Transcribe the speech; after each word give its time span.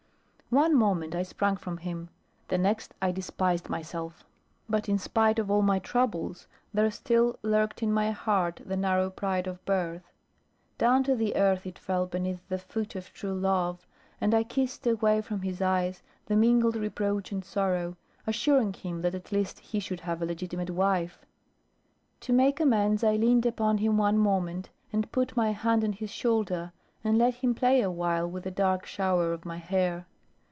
One 0.53 0.75
moment 0.75 1.15
I 1.15 1.23
sprang 1.23 1.55
from 1.55 1.77
him; 1.77 2.09
the 2.49 2.57
next 2.57 2.93
I 3.01 3.13
despised 3.13 3.69
myself. 3.69 4.25
But 4.67 4.89
in 4.89 4.97
spite 4.97 5.39
of 5.39 5.49
all 5.49 5.61
my 5.61 5.79
troubles, 5.79 6.45
there 6.73 6.91
still 6.91 7.39
lurked 7.41 7.81
in 7.81 7.93
my 7.93 8.11
heart 8.11 8.59
the 8.65 8.75
narrow 8.75 9.09
pride 9.09 9.47
of 9.47 9.63
birth. 9.63 10.11
Down 10.77 11.05
to 11.05 11.15
the 11.15 11.37
earth 11.37 11.65
it 11.65 11.79
fell 11.79 12.05
beneath 12.05 12.45
the 12.49 12.57
foot 12.57 12.97
of 12.97 13.13
true 13.13 13.33
love, 13.33 13.87
and 14.19 14.33
I 14.33 14.43
kissed 14.43 14.85
away 14.85 15.21
from 15.21 15.43
his 15.43 15.61
eyes 15.61 16.03
the 16.25 16.35
mingled 16.35 16.75
reproach 16.75 17.31
and 17.31 17.45
sorrow, 17.45 17.95
assuring 18.27 18.73
him 18.73 19.03
that 19.03 19.15
at 19.15 19.31
least 19.31 19.59
he 19.59 19.79
should 19.79 20.01
have 20.01 20.21
a 20.21 20.25
legitimate 20.25 20.71
wife. 20.71 21.25
To 22.19 22.33
make 22.33 22.59
amends, 22.59 23.05
I 23.05 23.15
leaned 23.15 23.45
upon 23.45 23.77
him 23.77 23.97
one 23.97 24.17
moment, 24.17 24.67
and 24.91 25.09
put 25.13 25.37
my 25.37 25.51
hand 25.51 25.85
on 25.85 25.93
his 25.93 26.09
shoulder, 26.09 26.73
and 27.05 27.17
let 27.17 27.35
him 27.35 27.55
play 27.55 27.79
awhile 27.81 28.29
with 28.29 28.43
the 28.43 28.51
dark 28.51 28.85
shower 28.85 29.31
of 29.31 29.45
my 29.45 29.55
hair. 29.55 30.07